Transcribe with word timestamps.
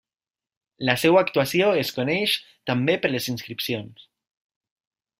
La 0.89 0.95
seva 1.01 1.19
actuació 1.25 1.69
es 1.83 1.93
coneix 1.99 2.35
també 2.73 2.99
per 3.05 3.15
les 3.17 3.31
inscripcions. 3.37 4.07